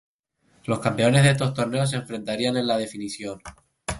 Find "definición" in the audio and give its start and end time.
2.77-3.39